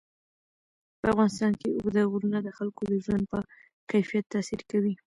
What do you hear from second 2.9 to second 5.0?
د ژوند په کیفیت تاثیر کوي.